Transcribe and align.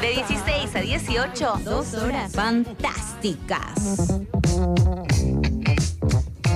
De 0.00 0.14
16 0.14 0.76
a 0.76 0.80
18, 0.80 1.60
Dos 1.64 1.94
horas 1.94 2.30
fantásticas. 2.30 4.22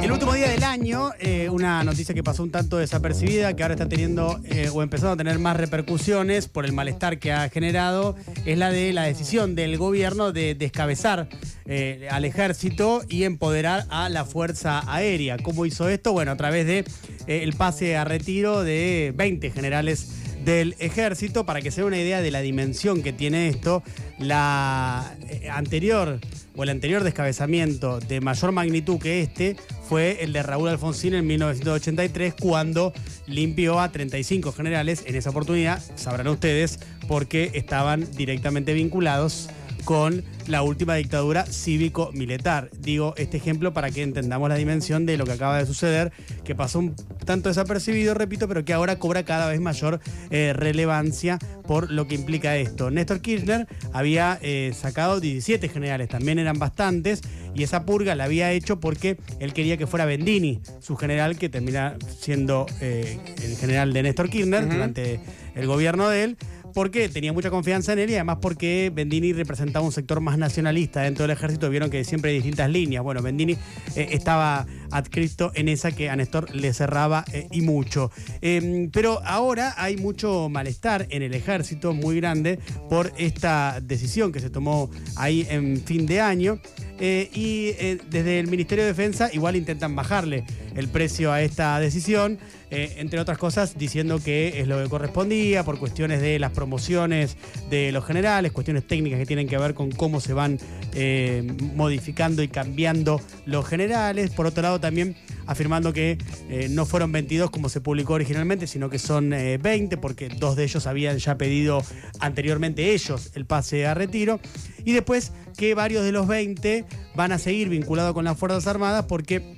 El 0.00 0.12
último 0.12 0.32
día 0.32 0.48
del 0.50 0.62
año, 0.62 1.10
eh, 1.18 1.48
una 1.48 1.82
noticia 1.82 2.14
que 2.14 2.22
pasó 2.22 2.44
un 2.44 2.52
tanto 2.52 2.76
desapercibida, 2.76 3.56
que 3.56 3.64
ahora 3.64 3.74
está 3.74 3.88
teniendo 3.88 4.38
eh, 4.44 4.70
o 4.72 4.84
empezando 4.84 5.14
a 5.14 5.16
tener 5.16 5.40
más 5.40 5.56
repercusiones 5.56 6.46
por 6.46 6.64
el 6.64 6.72
malestar 6.72 7.18
que 7.18 7.32
ha 7.32 7.48
generado, 7.48 8.14
es 8.44 8.56
la 8.56 8.70
de 8.70 8.92
la 8.92 9.02
decisión 9.02 9.56
del 9.56 9.76
gobierno 9.76 10.30
de 10.30 10.54
descabezar 10.54 11.28
eh, 11.64 12.06
al 12.12 12.24
ejército 12.24 13.02
y 13.08 13.24
empoderar 13.24 13.86
a 13.88 14.08
la 14.08 14.24
Fuerza 14.24 14.84
Aérea. 14.86 15.36
¿Cómo 15.36 15.66
hizo 15.66 15.88
esto? 15.88 16.12
Bueno, 16.12 16.30
a 16.30 16.36
través 16.36 16.64
de 16.64 16.84
eh, 17.26 17.42
el 17.42 17.54
pase 17.54 17.96
a 17.96 18.04
retiro 18.04 18.62
de 18.62 19.12
20 19.16 19.50
generales 19.50 20.25
del 20.46 20.76
ejército. 20.78 21.44
Para 21.44 21.60
que 21.60 21.70
se 21.70 21.82
dé 21.82 21.86
una 21.86 21.98
idea 21.98 22.22
de 22.22 22.30
la 22.30 22.40
dimensión 22.40 23.02
que 23.02 23.12
tiene 23.12 23.48
esto, 23.48 23.82
la 24.18 25.14
eh, 25.28 25.50
anterior 25.50 26.18
o 26.54 26.62
el 26.62 26.70
anterior 26.70 27.04
descabezamiento 27.04 27.98
de 28.00 28.22
mayor 28.22 28.52
magnitud 28.52 28.98
que 28.98 29.20
este 29.20 29.56
fue 29.86 30.24
el 30.24 30.32
de 30.32 30.42
Raúl 30.42 30.70
Alfonsín 30.70 31.14
en 31.14 31.26
1983 31.26 32.34
cuando 32.40 32.94
limpió 33.26 33.78
a 33.80 33.92
35 33.92 34.52
generales. 34.52 35.02
En 35.06 35.16
esa 35.16 35.30
oportunidad, 35.30 35.82
sabrán 35.96 36.28
ustedes, 36.28 36.78
porque 37.08 37.50
estaban 37.54 38.10
directamente 38.12 38.72
vinculados 38.72 39.50
con 39.86 40.24
la 40.48 40.62
última 40.62 40.96
dictadura 40.96 41.46
cívico-militar. 41.46 42.70
Digo 42.80 43.14
este 43.16 43.36
ejemplo 43.36 43.72
para 43.72 43.90
que 43.92 44.02
entendamos 44.02 44.48
la 44.48 44.56
dimensión 44.56 45.06
de 45.06 45.16
lo 45.16 45.24
que 45.24 45.32
acaba 45.32 45.58
de 45.58 45.64
suceder, 45.64 46.12
que 46.44 46.56
pasó 46.56 46.80
un 46.80 46.96
tanto 47.24 47.48
desapercibido, 47.48 48.12
repito, 48.12 48.48
pero 48.48 48.64
que 48.64 48.72
ahora 48.72 48.98
cobra 48.98 49.24
cada 49.24 49.48
vez 49.48 49.60
mayor 49.60 50.00
eh, 50.30 50.52
relevancia 50.54 51.38
por 51.66 51.92
lo 51.92 52.08
que 52.08 52.16
implica 52.16 52.56
esto. 52.56 52.90
Néstor 52.90 53.20
Kirchner 53.20 53.68
había 53.92 54.40
eh, 54.42 54.74
sacado 54.76 55.20
17 55.20 55.68
generales, 55.68 56.08
también 56.08 56.40
eran 56.40 56.58
bastantes, 56.58 57.22
y 57.56 57.62
esa 57.62 57.84
purga 57.84 58.14
la 58.14 58.24
había 58.24 58.52
hecho 58.52 58.80
porque 58.80 59.16
él 59.40 59.52
quería 59.52 59.76
que 59.76 59.86
fuera 59.86 60.04
Bendini, 60.04 60.60
su 60.80 60.96
general, 60.96 61.38
que 61.38 61.48
termina 61.48 61.96
siendo 62.18 62.66
eh, 62.80 63.18
el 63.42 63.56
general 63.56 63.92
de 63.92 64.02
Néstor 64.02 64.28
Kirchner 64.28 64.68
durante 64.68 65.20
el 65.54 65.66
gobierno 65.66 66.08
de 66.08 66.24
él 66.24 66.36
porque 66.76 67.08
tenía 67.08 67.32
mucha 67.32 67.48
confianza 67.48 67.94
en 67.94 68.00
él 68.00 68.10
y 68.10 68.14
además 68.16 68.36
porque 68.42 68.92
Bendini 68.94 69.32
representaba 69.32 69.82
un 69.82 69.92
sector 69.92 70.20
más 70.20 70.36
nacionalista 70.36 71.00
dentro 71.00 71.22
del 71.22 71.30
ejército. 71.30 71.70
Vieron 71.70 71.88
que 71.88 72.04
siempre 72.04 72.32
hay 72.32 72.36
distintas 72.36 72.68
líneas. 72.68 73.02
Bueno, 73.02 73.22
Bendini 73.22 73.54
eh, 73.94 74.08
estaba 74.10 74.66
adscrito 74.90 75.52
en 75.54 75.68
esa 75.68 75.92
que 75.92 76.10
a 76.10 76.16
Néstor 76.16 76.54
le 76.54 76.72
cerraba 76.72 77.24
eh, 77.32 77.48
y 77.50 77.62
mucho. 77.62 78.10
Eh, 78.42 78.88
pero 78.92 79.20
ahora 79.24 79.74
hay 79.76 79.96
mucho 79.96 80.48
malestar 80.48 81.06
en 81.10 81.22
el 81.22 81.34
ejército, 81.34 81.92
muy 81.92 82.16
grande, 82.16 82.58
por 82.88 83.12
esta 83.16 83.80
decisión 83.80 84.32
que 84.32 84.40
se 84.40 84.50
tomó 84.50 84.90
ahí 85.16 85.46
en 85.48 85.82
fin 85.84 86.06
de 86.06 86.20
año. 86.20 86.60
Eh, 86.98 87.30
y 87.34 87.74
eh, 87.78 87.98
desde 88.08 88.40
el 88.40 88.48
Ministerio 88.48 88.84
de 88.84 88.88
Defensa 88.88 89.28
igual 89.32 89.54
intentan 89.54 89.94
bajarle 89.94 90.44
el 90.76 90.88
precio 90.88 91.32
a 91.32 91.42
esta 91.42 91.78
decisión, 91.80 92.38
eh, 92.70 92.96
entre 92.98 93.18
otras 93.20 93.38
cosas 93.38 93.78
diciendo 93.78 94.20
que 94.22 94.60
es 94.60 94.68
lo 94.68 94.82
que 94.82 94.88
correspondía 94.88 95.64
por 95.64 95.78
cuestiones 95.78 96.20
de 96.20 96.38
las 96.38 96.52
promociones 96.52 97.36
de 97.70 97.92
los 97.92 98.04
generales, 98.04 98.52
cuestiones 98.52 98.86
técnicas 98.86 99.18
que 99.18 99.26
tienen 99.26 99.48
que 99.48 99.58
ver 99.58 99.74
con 99.74 99.90
cómo 99.90 100.20
se 100.20 100.32
van 100.32 100.58
eh, 100.94 101.42
modificando 101.74 102.42
y 102.42 102.48
cambiando 102.48 103.20
los 103.44 103.66
generales. 103.66 104.30
Por 104.30 104.46
otro 104.46 104.62
lado 104.62 104.80
también 104.80 105.16
afirmando 105.46 105.92
que 105.92 106.18
eh, 106.48 106.68
no 106.70 106.86
fueron 106.86 107.12
22 107.12 107.50
como 107.50 107.68
se 107.68 107.80
publicó 107.80 108.14
originalmente, 108.14 108.66
sino 108.66 108.90
que 108.90 108.98
son 108.98 109.32
eh, 109.32 109.58
20 109.58 109.96
porque 109.96 110.28
dos 110.28 110.56
de 110.56 110.64
ellos 110.64 110.86
habían 110.86 111.18
ya 111.18 111.36
pedido 111.36 111.82
anteriormente 112.20 112.94
ellos 112.94 113.30
el 113.34 113.46
pase 113.46 113.86
a 113.86 113.94
retiro. 113.94 114.40
Y 114.84 114.92
después 114.92 115.32
que 115.56 115.74
varios 115.74 116.04
de 116.04 116.12
los 116.12 116.26
20 116.26 116.84
van 117.14 117.32
a 117.32 117.38
seguir 117.38 117.68
vinculados 117.68 118.14
con 118.14 118.24
las 118.24 118.38
Fuerzas 118.38 118.66
Armadas 118.66 119.06
porque 119.08 119.56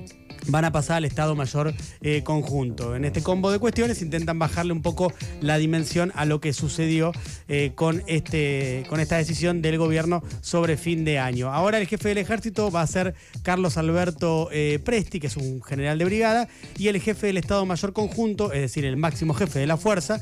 van 0.48 0.64
a 0.64 0.72
pasar 0.72 0.96
al 0.96 1.04
Estado 1.04 1.34
Mayor 1.34 1.74
eh, 2.00 2.22
conjunto. 2.22 2.96
En 2.96 3.04
este 3.04 3.22
combo 3.22 3.50
de 3.50 3.58
cuestiones 3.58 4.02
intentan 4.02 4.38
bajarle 4.38 4.72
un 4.72 4.82
poco 4.82 5.12
la 5.40 5.58
dimensión 5.58 6.12
a 6.14 6.24
lo 6.24 6.40
que 6.40 6.52
sucedió 6.52 7.12
eh, 7.48 7.72
con, 7.74 8.02
este, 8.06 8.84
con 8.88 9.00
esta 9.00 9.16
decisión 9.16 9.62
del 9.62 9.78
gobierno 9.78 10.22
sobre 10.40 10.76
fin 10.76 11.04
de 11.04 11.18
año. 11.18 11.52
Ahora 11.52 11.78
el 11.78 11.86
jefe 11.86 12.08
del 12.08 12.18
ejército 12.18 12.70
va 12.70 12.82
a 12.82 12.86
ser 12.86 13.14
Carlos 13.42 13.76
Alberto 13.76 14.48
eh, 14.52 14.80
Presti, 14.84 15.20
que 15.20 15.28
es 15.28 15.36
un 15.36 15.62
general 15.62 15.98
de 15.98 16.04
brigada, 16.04 16.48
y 16.76 16.88
el 16.88 17.00
jefe 17.00 17.28
del 17.28 17.36
Estado 17.36 17.64
Mayor 17.66 17.92
conjunto, 17.92 18.52
es 18.52 18.60
decir, 18.62 18.84
el 18.84 18.96
máximo 18.96 19.34
jefe 19.34 19.58
de 19.58 19.66
la 19.66 19.76
fuerza, 19.76 20.20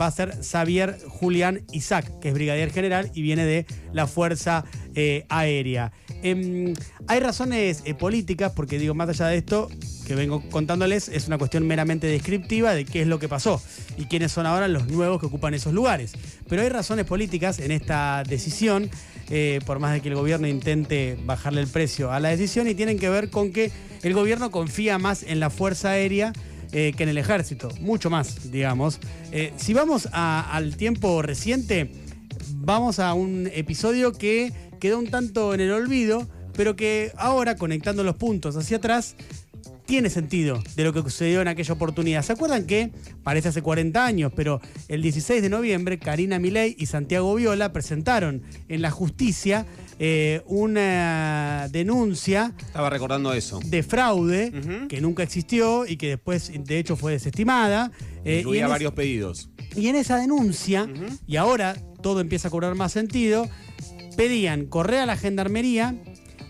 va 0.00 0.06
a 0.06 0.10
ser 0.10 0.38
Xavier 0.42 0.98
Julián 1.08 1.62
Isaac, 1.72 2.20
que 2.20 2.28
es 2.28 2.34
brigadier 2.34 2.70
general 2.70 3.10
y 3.14 3.22
viene 3.22 3.44
de 3.44 3.66
la 3.92 4.06
Fuerza 4.06 4.64
eh, 4.94 5.26
Aérea. 5.28 5.92
Em, 6.22 6.74
hay 7.08 7.20
razones 7.20 7.82
eh, 7.84 7.94
políticas, 7.94 8.52
porque 8.54 8.78
digo, 8.78 8.94
más 8.94 9.08
allá 9.08 9.26
de 9.26 9.36
esto 9.36 9.68
que 10.06 10.14
vengo 10.14 10.42
contándoles, 10.50 11.08
es 11.08 11.26
una 11.26 11.36
cuestión 11.38 11.66
meramente 11.66 12.06
descriptiva 12.06 12.74
de 12.74 12.84
qué 12.84 13.02
es 13.02 13.06
lo 13.06 13.18
que 13.18 13.28
pasó 13.28 13.60
y 13.98 14.04
quiénes 14.04 14.32
son 14.32 14.46
ahora 14.46 14.68
los 14.68 14.86
nuevos 14.86 15.18
que 15.18 15.26
ocupan 15.26 15.54
esos 15.54 15.72
lugares. 15.72 16.12
Pero 16.48 16.62
hay 16.62 16.68
razones 16.68 17.06
políticas 17.06 17.58
en 17.58 17.72
esta 17.72 18.22
decisión, 18.22 18.88
eh, 19.30 19.60
por 19.66 19.80
más 19.80 19.94
de 19.94 20.00
que 20.00 20.08
el 20.10 20.14
gobierno 20.14 20.46
intente 20.46 21.18
bajarle 21.24 21.60
el 21.60 21.68
precio 21.68 22.12
a 22.12 22.20
la 22.20 22.28
decisión, 22.28 22.68
y 22.68 22.74
tienen 22.74 22.98
que 22.98 23.08
ver 23.08 23.30
con 23.30 23.52
que 23.52 23.72
el 24.02 24.14
gobierno 24.14 24.50
confía 24.50 24.98
más 24.98 25.22
en 25.22 25.40
la 25.40 25.50
Fuerza 25.50 25.90
Aérea 25.90 26.32
que 26.70 26.96
en 26.98 27.08
el 27.08 27.18
ejército, 27.18 27.68
mucho 27.78 28.10
más, 28.10 28.50
digamos. 28.50 28.98
Si 29.56 29.74
vamos 29.74 30.08
al 30.10 30.76
tiempo 30.76 31.22
reciente, 31.22 31.88
vamos 32.64 32.98
a 32.98 33.14
un 33.14 33.48
episodio 33.52 34.12
que 34.12 34.52
quedó 34.84 34.98
un 34.98 35.06
tanto 35.06 35.54
en 35.54 35.60
el 35.62 35.72
olvido, 35.72 36.28
pero 36.52 36.76
que 36.76 37.10
ahora, 37.16 37.56
conectando 37.56 38.04
los 38.04 38.16
puntos 38.16 38.54
hacia 38.54 38.76
atrás, 38.76 39.16
tiene 39.86 40.10
sentido 40.10 40.62
de 40.76 40.84
lo 40.84 40.92
que 40.92 41.00
sucedió 41.00 41.40
en 41.40 41.48
aquella 41.48 41.72
oportunidad. 41.72 42.22
¿Se 42.22 42.32
acuerdan 42.34 42.66
que, 42.66 42.90
parece 43.22 43.48
hace 43.48 43.62
40 43.62 44.04
años, 44.04 44.30
pero 44.36 44.60
el 44.88 45.00
16 45.00 45.40
de 45.40 45.48
noviembre, 45.48 45.98
Karina 45.98 46.38
Milei 46.38 46.76
y 46.78 46.84
Santiago 46.84 47.34
Viola 47.34 47.72
presentaron 47.72 48.42
en 48.68 48.82
la 48.82 48.90
justicia 48.90 49.64
eh, 49.98 50.42
una 50.46 51.68
denuncia 51.70 52.52
Estaba 52.58 52.90
recordando 52.90 53.32
eso. 53.32 53.60
de 53.64 53.82
fraude 53.82 54.52
que 54.90 55.00
nunca 55.00 55.22
existió 55.22 55.86
y 55.86 55.96
que 55.96 56.08
después, 56.08 56.52
de 56.62 56.78
hecho, 56.78 56.94
fue 56.96 57.12
desestimada. 57.12 57.90
Eh, 58.26 58.44
y 58.46 58.58
es- 58.58 58.68
varios 58.68 58.92
pedidos. 58.92 59.48
y 59.76 59.88
en 59.88 59.96
esa 59.96 60.18
denuncia, 60.18 60.86
y 61.26 61.36
ahora 61.36 61.74
todo 62.02 62.20
empieza 62.20 62.48
a 62.48 62.50
cobrar 62.50 62.74
más 62.74 62.92
sentido, 62.92 63.48
pedían 64.16 64.66
correr 64.66 65.00
a 65.00 65.06
la 65.06 65.16
gendarmería 65.16 65.94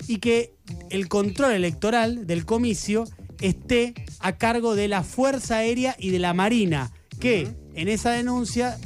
y 0.07 0.19
que 0.19 0.55
el 0.91 1.09
control 1.09 1.53
electoral 1.53 2.27
del 2.27 2.45
comicio 2.45 3.05
esté 3.41 3.95
a 4.21 4.33
cargo 4.37 4.75
de 4.75 4.89
la 4.89 5.03
Fuerza 5.03 5.57
Aérea 5.59 5.97
y 5.99 6.11
de 6.11 6.19
la 6.19 6.35
Marina, 6.35 6.93
que 7.21 7.49
en 7.75 7.89
esa 7.89 8.11
denuncia 8.11 8.79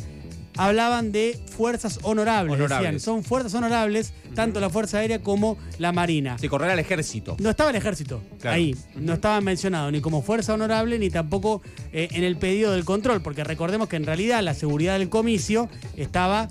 hablaban 0.56 1.12
de 1.12 1.38
fuerzas 1.56 2.00
honorables. 2.02 2.54
Honorables. 2.54 2.92
Decían, 2.92 3.00
son 3.00 3.22
fuerzas 3.24 3.54
honorables, 3.54 4.12
tanto 4.34 4.58
la 4.58 4.70
Fuerza 4.70 4.98
Aérea 4.98 5.20
como 5.22 5.56
la 5.78 5.92
Marina. 5.92 6.36
Sí, 6.38 6.48
correr 6.48 6.70
al 6.70 6.78
ejército. 6.80 7.36
No 7.38 7.50
estaba 7.50 7.70
el 7.70 7.76
ejército 7.76 8.20
Claro. 8.40 8.56
ahí, 8.56 8.74
no 8.96 9.14
estaba 9.14 9.40
mencionado 9.40 9.90
ni 9.92 10.00
como 10.00 10.22
fuerza 10.22 10.54
honorable 10.54 10.98
ni 10.98 11.10
tampoco 11.10 11.62
eh, 11.92 12.08
en 12.10 12.24
el 12.24 12.36
pedido 12.36 12.72
del 12.72 12.84
control, 12.84 13.22
porque 13.22 13.44
recordemos 13.44 13.88
que 13.88 13.96
en 13.96 14.06
realidad 14.06 14.42
la 14.42 14.54
seguridad 14.54 14.98
del 14.98 15.08
comicio 15.08 15.68
estaba 15.96 16.48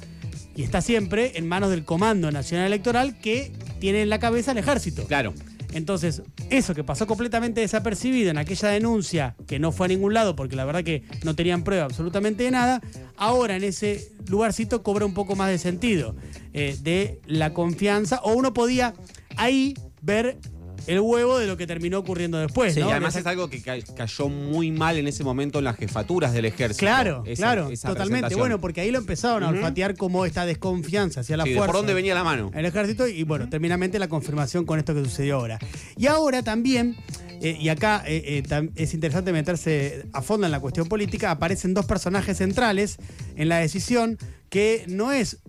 y 0.57 0.63
está 0.63 0.81
siempre 0.81 1.33
en 1.35 1.47
manos 1.47 1.69
del 1.69 1.85
Comando 1.85 2.31
Nacional 2.31 2.65
Electoral 2.65 3.19
que 3.19 3.51
tiene 3.79 4.01
en 4.01 4.09
la 4.09 4.17
cabeza 4.17 4.53
el 4.53 4.57
ejército. 4.57 5.05
Claro. 5.05 5.35
Entonces, 5.71 6.23
eso 6.49 6.73
que 6.73 6.83
pasó 6.83 7.05
completamente 7.05 7.61
desapercibido 7.61 8.31
en 8.31 8.39
aquella 8.39 8.69
denuncia, 8.69 9.35
que 9.45 9.59
no 9.59 9.71
fue 9.71 9.85
a 9.85 9.89
ningún 9.89 10.15
lado 10.15 10.35
porque 10.35 10.55
la 10.55 10.65
verdad 10.65 10.83
que 10.83 11.03
no 11.23 11.35
tenían 11.35 11.63
prueba 11.63 11.83
absolutamente 11.83 12.43
de 12.43 12.51
nada, 12.51 12.81
ahora 13.17 13.55
en 13.55 13.63
ese 13.63 14.11
lugarcito 14.27 14.81
cobra 14.81 15.05
un 15.05 15.13
poco 15.13 15.35
más 15.35 15.49
de 15.49 15.59
sentido, 15.59 16.15
eh, 16.53 16.75
de 16.81 17.21
la 17.27 17.53
confianza, 17.53 18.19
o 18.23 18.33
uno 18.33 18.55
podía 18.55 18.95
ahí 19.35 19.75
ver 20.01 20.39
el 20.87 20.99
huevo 20.99 21.37
de 21.37 21.45
lo 21.47 21.57
que 21.57 21.67
terminó 21.67 21.99
ocurriendo 21.99 22.37
después. 22.39 22.73
Sí, 22.73 22.79
¿no? 22.79 22.87
y 22.87 22.91
además 22.91 23.13
De 23.13 23.19
es 23.19 23.25
algo 23.27 23.49
que 23.49 23.61
ca- 23.61 23.75
cayó 23.95 24.29
muy 24.29 24.71
mal 24.71 24.97
en 24.97 25.07
ese 25.07 25.23
momento 25.23 25.59
en 25.59 25.65
las 25.65 25.75
jefaturas 25.77 26.33
del 26.33 26.45
ejército. 26.45 26.79
Claro, 26.79 27.23
Esa- 27.25 27.41
claro, 27.43 27.69
esa 27.69 27.89
totalmente. 27.89 28.35
Bueno, 28.35 28.59
porque 28.59 28.81
ahí 28.81 28.91
lo 28.91 28.97
empezaron 28.97 29.43
a 29.43 29.49
olfatear 29.49 29.95
como 29.95 30.25
esta 30.25 30.45
desconfianza 30.45 31.19
hacia 31.21 31.37
la 31.37 31.43
Sí, 31.43 31.51
fuerza. 31.53 31.65
¿Por 31.67 31.75
dónde 31.75 31.93
venía 31.93 32.13
la 32.15 32.23
mano? 32.23 32.51
el 32.53 32.65
ejército 32.65 33.07
y 33.07 33.23
bueno, 33.23 33.49
terminamente 33.49 33.99
la 33.99 34.07
confirmación 34.07 34.65
con 34.65 34.79
esto 34.79 34.93
que 34.93 35.03
sucedió 35.03 35.35
ahora. 35.35 35.59
Y 35.97 36.07
ahora 36.07 36.41
también, 36.43 36.95
eh, 37.41 37.57
y 37.59 37.69
acá 37.69 38.03
eh, 38.07 38.43
eh, 38.49 38.69
es 38.75 38.93
interesante 38.93 39.31
meterse 39.31 40.05
a 40.13 40.21
fondo 40.21 40.45
en 40.47 40.51
la 40.51 40.59
cuestión 40.59 40.87
política, 40.87 41.31
aparecen 41.31 41.73
dos 41.73 41.85
personajes 41.85 42.37
centrales 42.37 42.97
en 43.35 43.49
la 43.49 43.57
decisión 43.57 44.17
que 44.49 44.85
no 44.87 45.11
es 45.11 45.39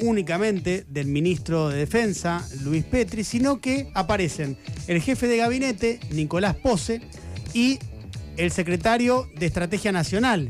únicamente 0.00 0.84
del 0.88 1.06
ministro 1.06 1.68
de 1.68 1.78
Defensa, 1.78 2.46
Luis 2.62 2.84
Petri, 2.84 3.24
sino 3.24 3.60
que 3.60 3.90
aparecen 3.94 4.56
el 4.86 5.00
jefe 5.00 5.26
de 5.26 5.38
gabinete, 5.38 6.00
Nicolás 6.10 6.56
Pose, 6.56 7.00
y 7.54 7.78
el 8.36 8.52
secretario 8.52 9.28
de 9.36 9.46
Estrategia 9.46 9.92
Nacional, 9.92 10.48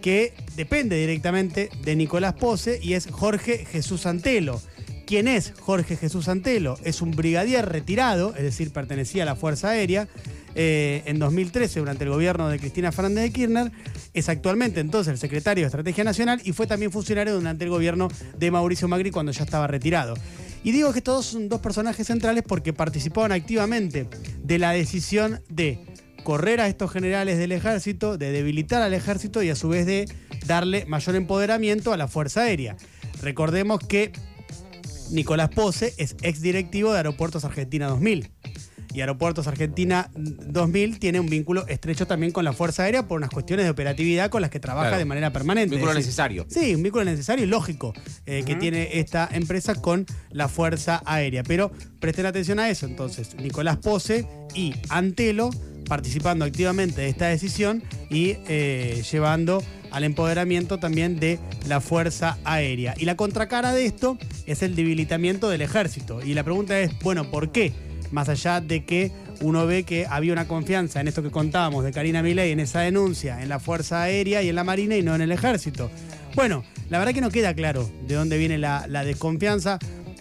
que 0.00 0.32
depende 0.56 0.96
directamente 0.96 1.70
de 1.82 1.96
Nicolás 1.96 2.34
Pose 2.34 2.80
y 2.82 2.94
es 2.94 3.08
Jorge 3.10 3.66
Jesús 3.66 4.06
Antelo. 4.06 4.60
¿Quién 5.06 5.28
es 5.28 5.52
Jorge 5.60 5.96
Jesús 5.96 6.28
Antelo? 6.28 6.78
Es 6.82 7.00
un 7.00 7.12
brigadier 7.12 7.68
retirado, 7.68 8.34
es 8.34 8.42
decir, 8.42 8.72
pertenecía 8.72 9.22
a 9.22 9.26
la 9.26 9.36
Fuerza 9.36 9.70
Aérea. 9.70 10.08
eh, 10.58 11.02
en 11.04 11.18
2013, 11.18 11.80
durante 11.80 12.04
el 12.04 12.10
gobierno 12.10 12.48
de 12.48 12.58
Cristina 12.58 12.90
Fernández 12.90 13.24
de 13.24 13.30
Kirchner, 13.30 13.72
es 14.16 14.28
actualmente 14.28 14.80
entonces 14.80 15.12
el 15.12 15.18
secretario 15.18 15.62
de 15.62 15.66
Estrategia 15.66 16.02
Nacional 16.02 16.40
y 16.42 16.52
fue 16.52 16.66
también 16.66 16.90
funcionario 16.90 17.34
durante 17.34 17.64
el 17.64 17.70
gobierno 17.70 18.08
de 18.38 18.50
Mauricio 18.50 18.88
Macri 18.88 19.10
cuando 19.10 19.30
ya 19.30 19.44
estaba 19.44 19.66
retirado. 19.66 20.14
Y 20.64 20.72
digo 20.72 20.92
que 20.92 20.98
estos 20.98 21.26
son 21.26 21.48
dos 21.48 21.60
personajes 21.60 22.06
centrales 22.06 22.42
porque 22.42 22.72
participaron 22.72 23.32
activamente 23.32 24.08
de 24.42 24.58
la 24.58 24.72
decisión 24.72 25.42
de 25.48 25.84
correr 26.24 26.60
a 26.60 26.66
estos 26.66 26.90
generales 26.90 27.38
del 27.38 27.52
ejército, 27.52 28.16
de 28.16 28.32
debilitar 28.32 28.82
al 28.82 28.94
ejército 28.94 29.42
y 29.42 29.50
a 29.50 29.54
su 29.54 29.68
vez 29.68 29.86
de 29.86 30.08
darle 30.46 30.86
mayor 30.86 31.14
empoderamiento 31.14 31.92
a 31.92 31.96
la 31.96 32.08
Fuerza 32.08 32.42
Aérea. 32.42 32.76
Recordemos 33.22 33.80
que 33.80 34.12
Nicolás 35.10 35.50
Pose 35.50 35.94
es 35.98 36.16
exdirectivo 36.22 36.90
de 36.90 36.96
Aeropuertos 36.96 37.44
Argentina 37.44 37.86
2000. 37.86 38.30
Y 38.96 39.00
Aeropuertos 39.02 39.46
Argentina 39.46 40.10
2000 40.16 40.98
tiene 40.98 41.20
un 41.20 41.26
vínculo 41.28 41.66
estrecho 41.66 42.06
también 42.06 42.32
con 42.32 42.46
la 42.46 42.54
Fuerza 42.54 42.84
Aérea 42.84 43.06
por 43.06 43.18
unas 43.18 43.28
cuestiones 43.28 43.66
de 43.66 43.70
operatividad 43.70 44.30
con 44.30 44.40
las 44.40 44.50
que 44.50 44.58
trabaja 44.58 44.88
Claro. 44.88 44.98
de 44.98 45.04
manera 45.04 45.32
permanente. 45.34 45.74
Vínculo 45.74 45.90
Es 45.92 45.96
decir, 45.96 46.08
necesario. 46.08 46.46
Sí, 46.48 46.74
un 46.74 46.82
vínculo 46.82 47.04
necesario 47.04 47.44
y 47.44 47.48
lógico 47.48 47.92
eh, 48.24 48.42
que 48.46 48.54
tiene 48.56 48.98
esta 48.98 49.28
empresa 49.30 49.74
con 49.74 50.06
la 50.30 50.48
Fuerza 50.48 51.02
Aérea. 51.04 51.42
Pero 51.42 51.70
presten 52.00 52.24
atención 52.24 52.58
a 52.58 52.70
eso. 52.70 52.86
Entonces, 52.86 53.36
Nicolás 53.36 53.76
Pose 53.76 54.26
y 54.54 54.72
Antelo 54.88 55.50
participando 55.86 56.46
activamente 56.46 57.02
de 57.02 57.08
esta 57.10 57.26
decisión 57.26 57.82
y 58.10 58.36
eh, 58.48 59.02
llevando 59.12 59.62
al 59.90 60.04
empoderamiento 60.04 60.78
también 60.78 61.20
de 61.20 61.38
la 61.68 61.82
Fuerza 61.82 62.38
Aérea. 62.44 62.94
Y 62.96 63.04
la 63.04 63.14
contracara 63.14 63.72
de 63.74 63.84
esto 63.84 64.16
es 64.46 64.62
el 64.62 64.74
debilitamiento 64.74 65.50
del 65.50 65.60
ejército. 65.60 66.22
Y 66.24 66.32
la 66.32 66.44
pregunta 66.44 66.80
es, 66.80 66.98
bueno, 67.00 67.30
¿por 67.30 67.52
qué? 67.52 67.72
Más 68.10 68.28
allá 68.28 68.60
de 68.60 68.84
que 68.84 69.12
uno 69.40 69.66
ve 69.66 69.82
que 69.84 70.06
había 70.08 70.32
una 70.32 70.48
confianza 70.48 71.00
en 71.00 71.08
esto 71.08 71.22
que 71.22 71.30
contábamos 71.30 71.84
de 71.84 71.92
Karina 71.92 72.22
Milei, 72.22 72.52
en 72.52 72.60
esa 72.60 72.80
denuncia, 72.80 73.42
en 73.42 73.48
la 73.48 73.58
Fuerza 73.58 74.02
Aérea 74.02 74.42
y 74.42 74.48
en 74.48 74.54
la 74.54 74.64
Marina 74.64 74.96
y 74.96 75.02
no 75.02 75.14
en 75.14 75.20
el 75.20 75.32
ejército. 75.32 75.90
Bueno, 76.34 76.64
la 76.90 76.98
verdad 76.98 77.14
que 77.14 77.20
no 77.20 77.30
queda 77.30 77.54
claro 77.54 77.90
de 78.06 78.14
dónde 78.14 78.38
viene 78.38 78.58
la, 78.58 78.86
desconfianza. 79.04 79.78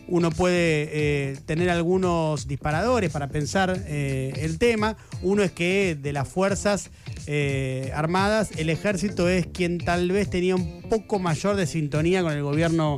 Uno 0.08 0.30
puede 0.30 0.90
eh, 0.92 1.38
tener 1.46 1.70
algunos 1.70 2.48
disparadores 2.48 3.12
para 3.12 3.28
pensar 3.28 3.82
eh, 3.88 4.34
el 4.38 4.60
tema. 4.60 4.98
Uno 5.24 5.42
es 5.42 5.52
que 5.52 5.98
de 6.00 6.14
las 6.14 6.28
fuerzas 6.28 6.92
eh, 7.28 7.92
armadas, 7.96 8.52
el 8.58 8.70
ejército 8.70 9.28
es 9.28 9.48
quien 9.48 9.80
tal 9.80 10.12
vez 10.12 10.30
tenía 10.30 10.56
un 10.56 10.84
poco 10.84 11.20
mayor 11.20 11.56
de 11.56 11.66
sintonía 11.66 12.22
con 12.22 12.34
el 12.34 12.44
gobierno 12.44 12.96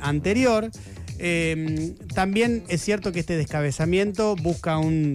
anterior. 0.00 0.70
Eh, 1.18 1.94
también 2.14 2.64
es 2.68 2.82
cierto 2.82 3.12
que 3.12 3.20
este 3.20 3.36
descabezamiento 3.36 4.36
busca 4.36 4.78
un, 4.78 5.14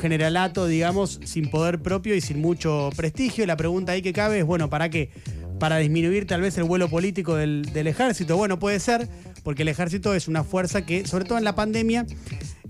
generalato, 0.00 0.66
digamos, 0.66 1.20
sin 1.24 1.50
poder 1.50 1.80
propio 1.80 2.14
y 2.14 2.20
sin 2.20 2.40
mucho 2.40 2.90
prestigio. 2.96 3.46
La 3.46 3.56
pregunta 3.56 3.92
ahí 3.92 4.02
que 4.02 4.12
cabe 4.12 4.40
es, 4.40 4.44
bueno, 4.44 4.68
¿para 4.68 4.90
qué? 4.90 5.10
Para 5.58 5.78
disminuir 5.78 6.26
tal 6.26 6.42
vez 6.42 6.56
el 6.58 6.64
vuelo 6.64 6.88
político 6.88 7.34
del 7.34 7.86
ejército. 7.86 8.36
Bueno, 8.36 8.58
puede 8.58 8.78
ser, 8.78 9.08
porque 9.42 9.62
el 9.62 9.68
ejército 9.68 10.14
es 10.14 10.28
una 10.28 10.44
fuerza 10.44 10.84
que, 10.84 11.06
sobre 11.06 11.24
todo 11.24 11.38
en 11.38 11.44
la 11.44 11.54
pandemia, 11.54 12.06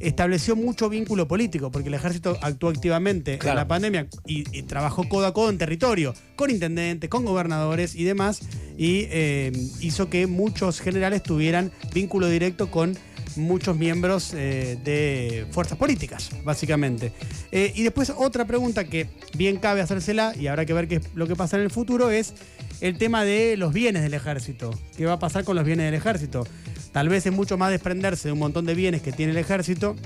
estableció 0.01 0.57
mucho 0.57 0.89
vínculo 0.89 1.29
político, 1.29 1.71
porque 1.71 1.89
el 1.89 1.95
ejército 1.95 2.37
actuó 2.43 2.71
activamente 2.71 3.39
Claro. 3.39 3.53
en 3.53 3.57
la 3.57 3.69
pandemia 3.69 4.07
y, 4.27 4.45
y 4.57 4.63
trabajó 4.63 5.09
codo 5.09 5.27
a 5.27 5.33
codo 5.35 5.51
en 5.51 5.59
territorio, 5.59 6.15
con 6.37 6.51
intendentes, 6.51 7.09
con 7.09 7.25
gobernadores 7.25 7.95
y 7.95 8.05
demás, 8.05 8.41
y 8.77 9.07
eh, 9.11 9.53
hizo 9.81 10.09
que 10.09 10.27
muchos 10.27 10.81
generales 10.81 11.23
tuvieran 11.23 11.71
vínculo 11.95 12.29
directo 12.29 12.71
con 12.71 12.97
muchos 13.37 13.77
miembros 13.77 14.33
eh, 14.35 14.77
de 14.83 15.47
fuerzas 15.53 15.79
políticas, 15.79 16.31
básicamente. 16.45 17.13
Eh, 17.53 17.73
y 17.77 17.85
después 17.85 18.13
otra 18.17 18.45
pregunta 18.45 18.85
que 18.85 19.09
bien 19.37 19.59
cabe 19.59 19.83
hacérsela, 19.83 20.35
y 20.35 20.49
habrá 20.49 20.65
que 20.67 20.73
ver 20.73 20.89
qué 20.89 20.97
es 20.97 21.03
lo 21.15 21.27
que 21.29 21.37
pasa 21.37 21.57
en 21.57 21.63
el 21.63 21.71
futuro, 21.71 22.11
es 22.11 22.35
el 22.81 22.99
tema 22.99 23.25
de 23.25 23.57
los 23.57 23.73
bienes 23.73 24.03
del 24.03 24.15
ejército. 24.15 24.71
¿Qué 24.97 25.05
va 25.07 25.13
a 25.15 25.19
pasar 25.19 25.45
con 25.45 25.55
los 25.55 25.65
bienes 25.65 25.85
del 25.87 25.95
ejército? 25.95 26.47
Tal 26.93 27.09
vez 27.09 27.27
es 27.27 27.33
mucho 27.33 27.57
más 27.57 27.71
desprenderse 27.71 28.29
de 28.29 28.33
un 28.33 28.39
montón 28.39 28.67
de 28.67 28.75
bienes 28.75 29.03
que 29.03 29.13
tiene 29.13 29.33
el 29.33 29.39
ejército, 29.39 29.97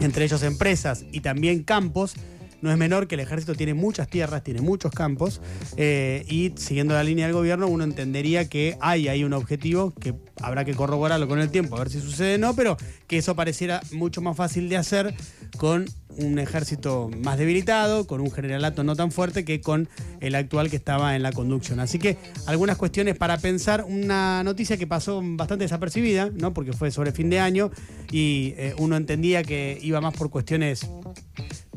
entre 0.00 0.24
ellos 0.24 0.42
empresas 0.42 1.04
y 1.12 1.20
también 1.20 1.62
campos. 1.62 2.14
No 2.64 2.70
es 2.70 2.78
menor 2.78 3.06
que 3.08 3.16
el 3.16 3.20
ejército 3.20 3.54
tiene 3.54 3.74
muchas 3.74 4.08
tierras, 4.08 4.42
tiene 4.42 4.62
muchos 4.62 4.90
campos, 4.90 5.42
eh, 5.76 6.24
y 6.30 6.54
siguiendo 6.56 6.94
la 6.94 7.04
línea 7.04 7.26
del 7.26 7.34
gobierno, 7.34 7.66
uno 7.66 7.84
entendería 7.84 8.48
que 8.48 8.78
hay 8.80 9.06
ahí 9.06 9.22
un 9.22 9.34
objetivo 9.34 9.92
que 9.92 10.14
habrá 10.40 10.64
que 10.64 10.72
corroborarlo 10.72 11.28
con 11.28 11.40
el 11.40 11.50
tiempo, 11.50 11.76
a 11.76 11.80
ver 11.80 11.90
si 11.90 12.00
sucede 12.00 12.36
o 12.36 12.38
no, 12.38 12.56
pero 12.56 12.78
que 13.06 13.18
eso 13.18 13.36
pareciera 13.36 13.82
mucho 13.92 14.22
más 14.22 14.34
fácil 14.34 14.70
de 14.70 14.78
hacer 14.78 15.14
con 15.58 15.84
un 16.16 16.38
ejército 16.38 17.10
más 17.22 17.36
debilitado, 17.36 18.06
con 18.06 18.22
un 18.22 18.30
generalato 18.30 18.82
no 18.82 18.96
tan 18.96 19.10
fuerte 19.10 19.44
que 19.44 19.60
con 19.60 19.86
el 20.20 20.34
actual 20.34 20.70
que 20.70 20.76
estaba 20.76 21.16
en 21.16 21.22
la 21.22 21.32
conducción. 21.32 21.80
Así 21.80 21.98
que 21.98 22.16
algunas 22.46 22.78
cuestiones 22.78 23.14
para 23.16 23.36
pensar, 23.36 23.84
una 23.86 24.42
noticia 24.42 24.78
que 24.78 24.86
pasó 24.86 25.20
bastante 25.22 25.64
desapercibida, 25.64 26.30
¿no? 26.34 26.54
porque 26.54 26.72
fue 26.72 26.90
sobre 26.90 27.12
fin 27.12 27.28
de 27.28 27.40
año 27.40 27.70
y 28.10 28.54
eh, 28.56 28.74
uno 28.78 28.96
entendía 28.96 29.42
que 29.42 29.78
iba 29.82 30.00
más 30.00 30.14
por 30.14 30.30
cuestiones 30.30 30.88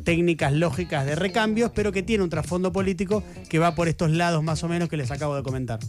técnicas 0.08 0.54
lógicas 0.54 1.06
de 1.06 1.16
recambios, 1.16 1.70
pero 1.76 1.92
que 1.92 2.02
tiene 2.02 2.24
un 2.24 2.30
trasfondo 2.30 2.72
político 2.72 3.24
que 3.50 3.60
va 3.60 3.76
por 3.76 3.90
estos 3.90 4.10
lados 4.10 4.42
más 4.42 4.64
o 4.64 4.70
menos 4.70 4.88
que 4.88 4.96
les 4.96 5.12
acabo 5.12 5.36
de 5.36 5.44
comentar. 5.44 5.80